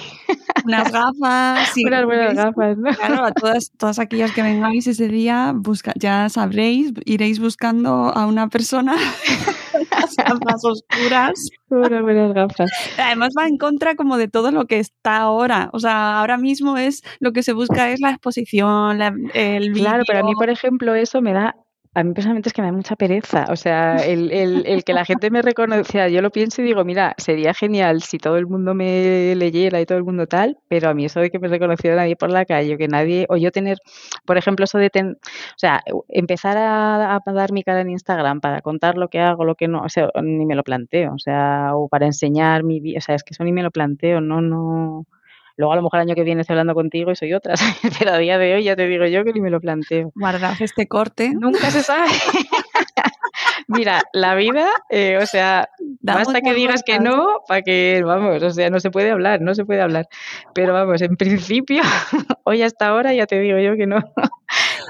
[0.66, 1.74] unas gafas.
[1.78, 2.90] unas buenas gafas, ¿no?
[2.92, 8.26] Claro, a todas, todas aquellas que vengáis ese día, busca, ya sabréis, iréis buscando a
[8.26, 8.96] una persona
[9.92, 11.50] las gafas oscuras.
[11.70, 12.72] Unas buenas gafas.
[12.98, 15.70] Además va en contra como de todo lo que está ahora.
[15.74, 20.20] O sea, ahora mismo es lo que se busca es la exposición, el Claro, pero
[20.20, 21.56] a mí, por ejemplo, eso me da
[21.98, 23.46] a mí personalmente es que me da mucha pereza.
[23.50, 26.86] O sea, el, el, el que la gente me reconozca, yo lo pienso y digo,
[26.86, 30.90] mira, sería genial si todo el mundo me leyera y todo el mundo tal, pero
[30.90, 33.38] a mí eso de que me reconociera nadie por la calle, o que nadie, o
[33.38, 33.80] yo tener,
[34.26, 38.42] por ejemplo, eso de, ten, o sea, empezar a, a, dar mi cara en Instagram
[38.42, 41.20] para contar lo que hago, lo que no, o sea, ni me lo planteo, o
[41.20, 44.22] sea, o para enseñar mi vida, o sea, es que eso ni me lo planteo,
[44.22, 45.08] no, no
[45.58, 47.56] Luego a lo mejor el año que viene estoy hablando contigo y soy otra,
[48.00, 50.12] pero a día de hoy ya te digo yo que ni me lo planteo.
[50.16, 51.34] Guardad este corte.
[51.34, 52.10] Nunca se sabe.
[53.68, 55.70] Mira, la vida, eh, o sea,
[56.02, 59.54] basta que digas que no para que, vamos, o sea, no se puede hablar, no
[59.56, 60.08] se puede hablar.
[60.54, 61.82] Pero vamos, en principio,
[62.46, 64.00] hoy hasta ahora ya te digo yo que no,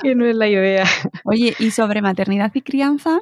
[0.03, 0.85] que no es la idea.
[1.23, 3.19] Oye, y sobre maternidad y crianza,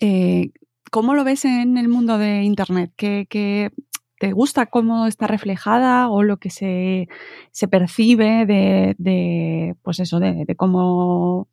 [0.00, 0.50] eh,
[0.90, 2.92] ¿cómo lo ves en el mundo de Internet?
[2.96, 3.70] ¿Qué, qué,
[4.24, 7.08] te gusta cómo está reflejada o lo que se,
[7.50, 11.46] se percibe de, de, pues eso, de, cómo,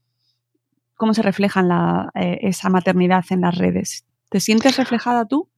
[0.95, 4.05] cómo se refleja eh, esa maternidad en las redes.
[4.29, 5.49] ¿Te sientes reflejada tú?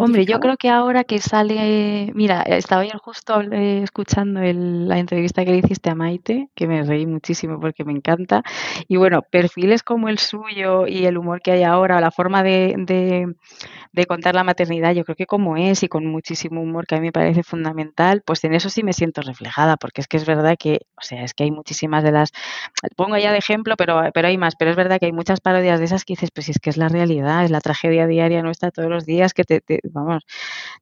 [0.00, 4.98] Hombre, yo creo que ahora que sale, mira, estaba yo justo eh, escuchando el, la
[4.98, 8.42] entrevista que le hiciste a Maite, que me reí muchísimo porque me encanta.
[8.88, 12.74] Y bueno, perfiles como el suyo y el humor que hay ahora, la forma de,
[12.76, 13.34] de,
[13.92, 16.98] de contar la maternidad, yo creo que como es y con muchísimo humor que a
[16.98, 20.26] mí me parece fundamental, pues en eso sí me siento reflejada, porque es que es
[20.26, 22.32] verdad que, o sea, es que hay muchísimas de las,
[22.96, 25.78] pongo ya de ejemplo, pero, pero hay más, pero es verdad que hay muchas parodias
[25.78, 28.42] de esas que dices, pues si es que es la realidad, es la tragedia diaria
[28.42, 30.24] nuestra todos los días que te vamos,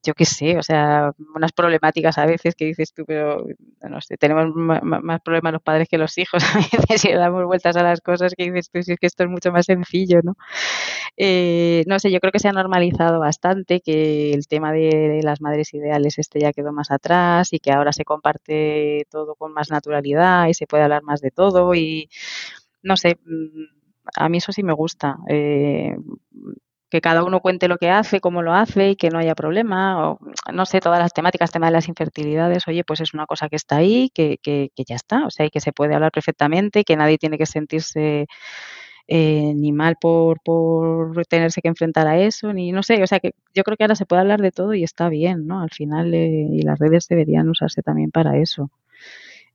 [0.05, 3.45] yo qué sé, o sea, unas problemáticas a veces que dices tú, pero
[3.83, 7.77] no sé, tenemos más problemas los padres que los hijos a veces y damos vueltas
[7.77, 10.37] a las cosas que dices tú, si es que esto es mucho más sencillo, ¿no?
[11.17, 15.41] Eh, no sé, yo creo que se ha normalizado bastante, que el tema de las
[15.41, 19.71] madres ideales este ya quedó más atrás y que ahora se comparte todo con más
[19.71, 22.09] naturalidad y se puede hablar más de todo y
[22.83, 23.65] no sé, mm,
[24.17, 25.17] a mí eso sí me gusta.
[25.29, 25.97] Eh,
[26.91, 30.11] que cada uno cuente lo que hace, cómo lo hace y que no haya problema,
[30.11, 30.19] o
[30.53, 33.57] no sé, todas las temáticas, tema de las infertilidades, oye, pues es una cosa que
[33.57, 36.85] está ahí, que, que, que ya está, o sea, y que se puede hablar perfectamente,
[36.85, 38.27] que nadie tiene que sentirse
[39.09, 43.21] eh, ni mal por, por tenerse que enfrentar a eso, ni no sé, o sea,
[43.21, 45.61] que yo creo que ahora se puede hablar de todo y está bien, ¿no?
[45.61, 48.71] Al final, eh, y las redes deberían usarse también para eso.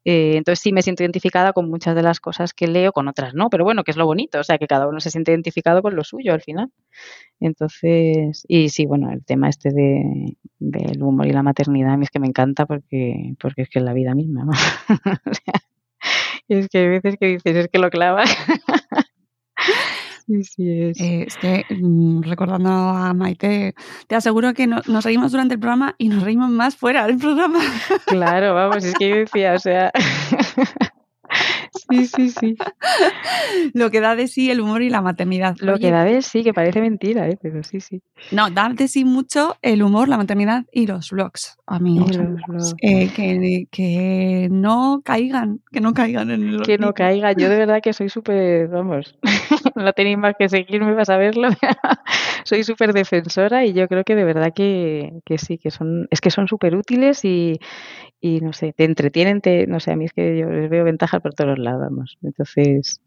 [0.03, 3.33] Eh, entonces sí me siento identificada con muchas de las cosas que leo, con otras
[3.35, 5.81] no, pero bueno, que es lo bonito, o sea, que cada uno se siente identificado
[5.81, 6.71] con lo suyo al final.
[7.39, 12.03] Entonces, y sí, bueno, el tema este de, del humor y la maternidad a mí
[12.03, 14.45] es que me encanta porque, porque es que es la vida misma.
[14.45, 14.51] ¿no?
[16.47, 18.29] es que hay veces que dices, es que lo clavas.
[20.31, 21.01] Sí, sí es.
[21.01, 23.75] Eh, es que, mm, recordando a Maite,
[24.07, 27.17] te aseguro que no, nos reímos durante el programa y nos reímos más fuera del
[27.17, 27.59] programa.
[28.05, 29.91] Claro, vamos, es que yo decía, o sea.
[31.89, 32.57] Sí, sí, sí.
[33.73, 35.55] Lo que da de sí el humor y la maternidad.
[35.59, 37.37] Lo Oye, que da de sí, que parece mentira, ¿eh?
[37.41, 38.01] pero sí, sí.
[38.31, 42.15] No, da de sí mucho el humor, la maternidad y los vlogs, amigos.
[42.15, 42.75] Los vlogs.
[42.81, 47.33] Eh, que, que no caigan, que no caigan en el Que no caiga.
[47.33, 49.17] Yo de verdad que soy súper, vamos,
[49.75, 51.49] no tenéis más que seguirme para saberlo.
[52.43, 56.21] soy súper defensora y yo creo que de verdad que, que sí, que son, es
[56.21, 57.59] que son súper útiles y,
[58.19, 60.83] y no sé, te entretienen, te, no sé, a mí es que yo les veo
[60.83, 62.17] ventajas por todos lados, vamos.
[62.21, 63.01] Entonces,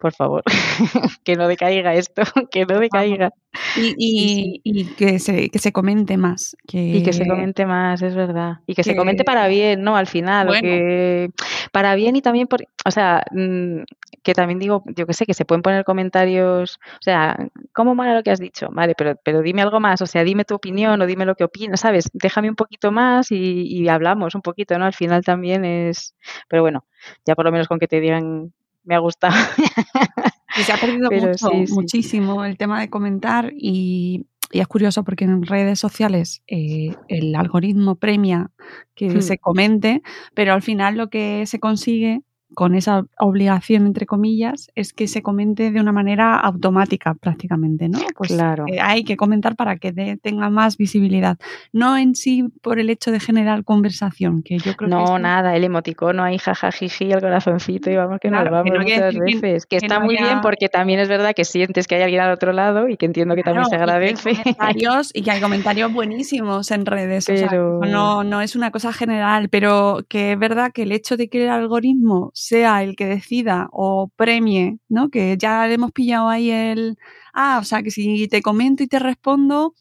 [0.00, 0.42] por favor,
[1.24, 3.30] que no decaiga esto, que no decaiga.
[3.76, 6.56] Y, y, y que, se, que se comente más.
[6.66, 8.58] Que, Y que se comente más, es verdad.
[8.66, 9.96] Y que, se comente para bien, ¿no?
[9.96, 10.48] Al final.
[10.48, 10.62] o Bueno.
[10.62, 11.30] que
[11.72, 12.66] para bien y también por.
[12.84, 13.82] O sea, mm,
[14.22, 16.78] que también digo, yo que sé, que se pueden poner comentarios.
[16.94, 17.36] O sea,
[17.72, 18.68] ¿cómo mola lo que has dicho?
[18.72, 20.00] Vale, pero, pero dime algo más.
[20.02, 22.10] O sea, dime tu opinión o dime lo que opinas, ¿sabes?
[22.12, 24.84] Déjame un poquito más y, y hablamos un poquito, ¿no?
[24.84, 26.14] Al final también es.
[26.48, 26.84] Pero bueno,
[27.24, 28.52] ya por lo menos con que te digan.
[28.84, 29.34] Me ha gustado.
[30.56, 31.74] Y se ha perdido mucho, sí, sí.
[31.74, 37.34] muchísimo el tema de comentar y, y es curioso porque en redes sociales eh, el
[37.34, 38.50] algoritmo premia
[38.94, 39.20] que Hmm.
[39.22, 40.02] se comente,
[40.34, 42.22] pero al final lo que se consigue
[42.54, 47.98] con esa obligación, entre comillas, es que se comente de una manera automática prácticamente, ¿no?
[48.16, 48.64] Pues claro.
[48.68, 51.38] Eh, hay que comentar para que tenga más visibilidad.
[51.72, 55.10] No en sí por el hecho de generar conversación, que yo creo no, que...
[55.12, 59.66] No, nada, el emoticono ahí, jajajiji, el corazoncito y vamos que nos vamos muchas veces.
[59.66, 62.52] Que, está muy bien porque también es verdad que sientes que hay alguien al otro
[62.52, 64.30] lado y que entiendo que también se agradece.
[64.30, 67.26] Y que, comentarios, y que hay comentarios buenísimos en redes.
[67.26, 67.80] Pero...
[67.80, 71.44] no, no es una cosa general, pero que es verdad que el hecho de que
[71.44, 75.08] el algoritmo sea el que decida o premie, ¿no?
[75.08, 76.98] Que ya le hemos pillado ahí el,
[77.32, 79.74] ah, o sea, que si te comento y te respondo,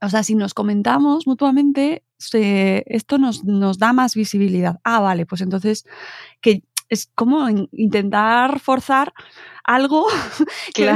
[0.00, 2.04] o sea, si nos comentamos mutuamente,
[2.86, 4.78] esto nos, nos da más visibilidad.
[4.84, 5.84] Ah, vale, pues entonces,
[6.40, 9.12] que es como intentar forzar
[9.64, 10.06] algo
[10.74, 10.86] que,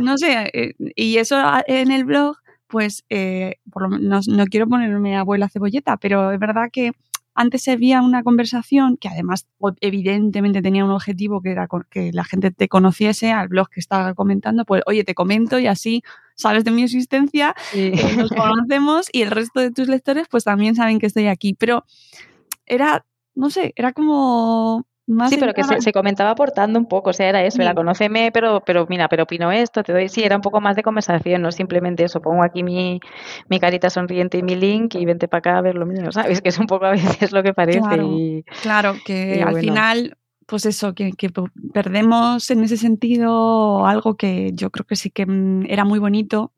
[0.00, 4.66] no sé, eh, y eso en el blog, pues eh, por lo, no, no, quiero
[4.66, 6.92] ponerme abuela cebolleta, pero es verdad que
[7.36, 9.46] antes había una conversación que además
[9.80, 14.14] evidentemente tenía un objetivo que era que la gente te conociese al blog que estaba
[14.14, 16.02] comentando, pues oye, te comento y así
[16.34, 20.74] sabes de mi existencia, eh, nos conocemos y el resto de tus lectores pues también
[20.74, 21.54] saben que estoy aquí.
[21.54, 21.84] Pero
[22.64, 24.86] era, no sé, era como
[25.28, 28.62] sí, pero que se, comentaba aportando un poco, o sea, era eso, era conóceme, pero,
[28.64, 31.52] pero mira, pero opino esto, te doy, sí, era un poco más de conversación, no
[31.52, 33.00] simplemente eso, pongo aquí mi,
[33.48, 36.40] mi carita sonriente y mi link y vente para acá a ver lo mío, ¿sabes?
[36.46, 38.44] Que es un poco a veces lo que parece.
[38.62, 40.16] Claro, que al final,
[40.46, 41.30] pues eso, que, que
[41.72, 46.52] perdemos en ese sentido algo que yo creo que sí que mm, era muy bonito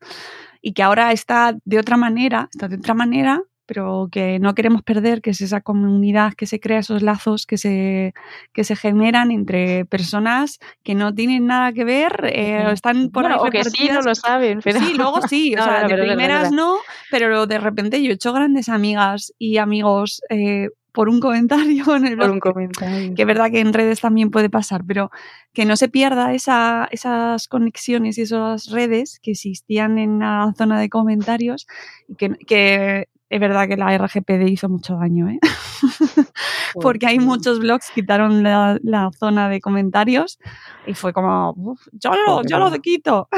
[0.61, 4.83] y que ahora está de otra manera, está de otra manera, pero que no queremos
[4.83, 8.15] perder, que es esa comunidad que se crea, esos lazos que se,
[8.55, 13.43] que se generan entre personas que no tienen nada que ver, eh, están por bueno,
[13.43, 14.61] O que sí, no lo saben.
[14.65, 14.81] Pero...
[14.81, 16.79] Sí, luego sí, o sea, de primeras no,
[17.11, 22.07] pero de repente yo he hecho grandes amigas y amigos eh, por un comentario en
[22.07, 23.15] el Por un comentario.
[23.15, 25.11] Que es verdad que en redes también puede pasar, pero
[25.53, 30.81] que no se pierda esa, esas conexiones y esas redes que existían en la zona
[30.81, 31.67] de comentarios
[32.09, 35.39] y que, que es verdad que la RGPD hizo mucho daño, ¿eh?
[36.75, 40.39] porque hay muchos blogs quitaron la, zona de comentarios
[40.87, 43.29] y fue como, yo lo, yo lo quito.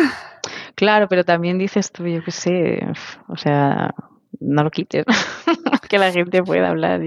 [0.74, 2.86] Claro, pero también dices tú, yo qué sé,
[3.28, 3.94] o sea,
[4.40, 5.04] no lo quites,
[5.88, 7.00] que la gente pueda hablar.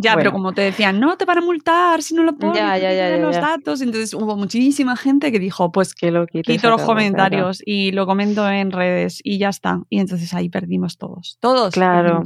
[0.00, 2.76] Ya, pero como te decían, no te van a multar si no lo pones, ya,
[2.76, 3.80] ya, ya, los datos.
[3.80, 8.48] Entonces hubo muchísima gente que dijo, pues que lo quito los comentarios y lo comento
[8.48, 9.80] en redes y ya está.
[9.88, 11.72] Y entonces ahí perdimos todos, todos.
[11.72, 12.22] Claro.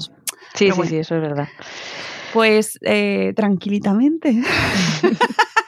[0.54, 1.48] Sí, sí, sí, eso es verdad.
[2.32, 4.40] Pues eh, tranquilitamente.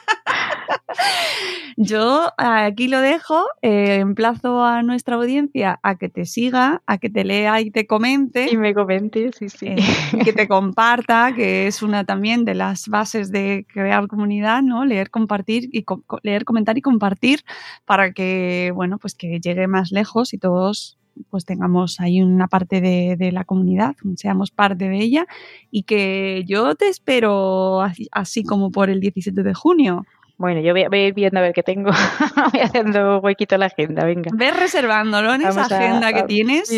[1.77, 7.09] Yo aquí lo dejo, eh, emplazo a nuestra audiencia a que te siga, a que
[7.09, 8.47] te lea y te comente.
[8.51, 9.67] Y me comente, sí, sí.
[9.67, 9.77] Eh,
[10.23, 14.85] que te comparta, que es una también de las bases de crear comunidad, ¿no?
[14.85, 15.85] Leer, compartir y
[16.21, 17.41] leer, comentar y compartir
[17.85, 20.97] para que, bueno, pues que llegue más lejos y todos
[21.29, 25.27] pues tengamos ahí una parte de, de, la comunidad, seamos parte de ella
[25.69, 30.05] y que yo te espero así como por el 17 de junio.
[30.37, 31.91] Bueno, yo voy a, ir viendo a ver qué tengo.
[32.53, 34.31] voy haciendo huequito la agenda, venga.
[34.33, 36.71] Ves reservándolo en esa agenda que tienes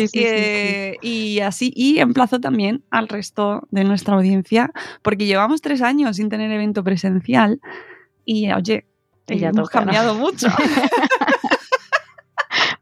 [1.02, 4.70] y así, y emplazo también al resto de nuestra audiencia,
[5.02, 7.60] porque llevamos tres años sin tener evento presencial
[8.24, 8.84] y, oye,
[9.28, 10.48] ya hemos cambiado mucho.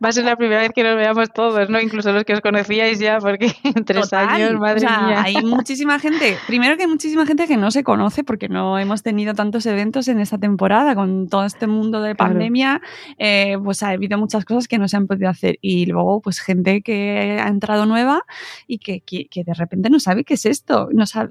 [0.04, 1.80] va a ser la primera vez que nos veamos todos, ¿no?
[1.80, 5.22] Incluso los que os conocíais ya, porque en tres años, madre mía.
[5.22, 9.02] Hay muchísima gente, primero que hay muchísima gente que no se conoce porque no hemos
[9.02, 12.82] tenido tantos eventos en esta temporada, con todo este mundo de pandemia,
[13.18, 15.58] eh, pues ha habido muchas cosas que no se han podido hacer.
[15.60, 18.22] Y luego, pues gente que ha entrado nueva
[18.66, 21.30] y que, que, de repente no sabe qué es esto, no sabe,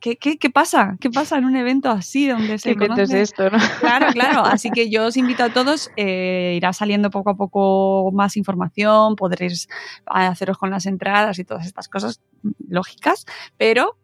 [0.00, 0.96] ¿qué, qué, qué pasa?
[1.00, 3.02] ¿Qué pasa en un evento así donde se ¿Qué conoce?
[3.02, 3.58] es esto, no?
[3.80, 4.44] Claro, claro.
[4.56, 9.16] Así que yo os invito a todos, eh, irá saliendo poco a poco más información,
[9.16, 9.68] podréis
[10.06, 12.20] haceros con las entradas y todas estas cosas
[12.68, 13.96] lógicas, pero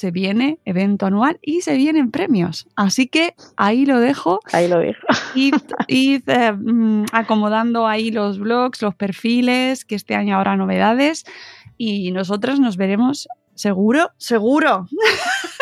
[0.00, 2.66] se viene evento anual y se vienen premios.
[2.74, 4.40] Así que ahí lo dejo.
[4.50, 5.06] Ahí lo dejo.
[5.34, 5.52] Y,
[6.26, 11.24] eh, mm, acomodando ahí los blogs, los perfiles, que este año habrá novedades.
[11.76, 14.86] Y nosotros nos veremos seguro, seguro.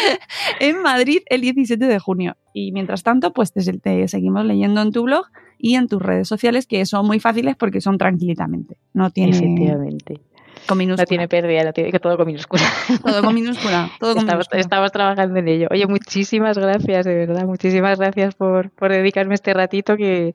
[0.60, 2.36] en Madrid el 17 de junio.
[2.52, 5.26] Y mientras tanto, pues te, seguimos leyendo en tu blog
[5.58, 8.78] y en tus redes sociales, que son muy fáciles porque son tranquilitamente.
[8.92, 9.36] No tiene.
[9.36, 10.20] Efectivamente.
[10.66, 11.04] Con minúscula.
[11.04, 12.62] No tiene pérdida, no tiene que todo con minúscula.
[13.02, 13.90] Todo con minúscula.
[14.00, 14.14] Todo
[14.52, 15.68] estamos, trabajando en ello.
[15.70, 17.46] Oye, muchísimas gracias, de verdad.
[17.46, 20.32] Muchísimas gracias por, por dedicarme este ratito que,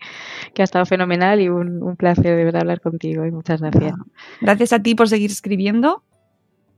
[0.54, 3.26] que, ha estado fenomenal y un, un, placer de verdad hablar contigo.
[3.26, 3.94] Y muchas gracias.
[4.42, 6.04] Gracias a ti por seguir escribiendo.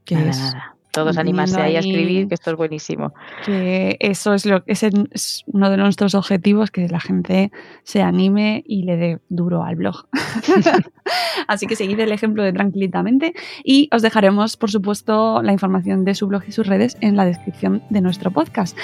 [0.04, 3.14] Que nada, nada todos animarse ahí a escribir, que esto es buenísimo.
[3.46, 7.52] Que eso es, lo, es, es uno de nuestros objetivos, que la gente
[7.84, 10.08] se anime y le dé duro al blog.
[11.48, 13.34] Así que seguid el ejemplo de Tranquilitamente
[13.64, 17.26] y os dejaremos, por supuesto, la información de su blog y sus redes en la
[17.26, 18.78] descripción de nuestro podcast.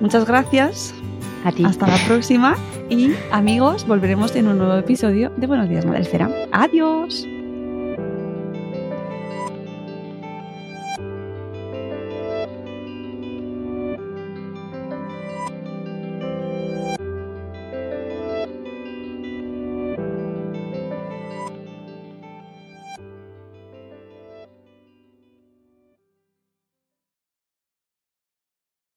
[0.00, 0.94] Muchas gracias.
[1.44, 1.64] A ti.
[1.64, 2.54] Hasta la próxima
[2.90, 6.28] y amigos, volveremos en un nuevo episodio de Buenos Días Madre Esfera.
[6.52, 7.26] Adiós.